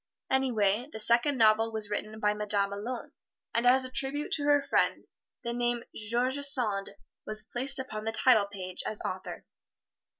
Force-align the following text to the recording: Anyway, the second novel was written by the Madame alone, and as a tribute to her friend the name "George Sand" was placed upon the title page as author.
Anyway, 0.31 0.89
the 0.91 0.97
second 0.99 1.37
novel 1.37 1.71
was 1.71 1.91
written 1.91 2.19
by 2.19 2.31
the 2.33 2.39
Madame 2.39 2.73
alone, 2.73 3.11
and 3.53 3.67
as 3.67 3.85
a 3.85 3.91
tribute 3.91 4.31
to 4.31 4.45
her 4.45 4.65
friend 4.67 5.05
the 5.43 5.53
name 5.53 5.83
"George 5.93 6.39
Sand" 6.39 6.95
was 7.23 7.43
placed 7.43 7.77
upon 7.77 8.03
the 8.05 8.11
title 8.11 8.45
page 8.47 8.81
as 8.83 8.99
author. 9.05 9.45